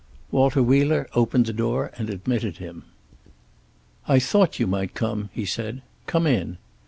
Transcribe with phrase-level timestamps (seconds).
[0.31, 2.85] Walter Wheeler opened the door and admitted him.
[4.07, 5.83] "I thought you might come," he said.
[6.07, 6.57] "Come in."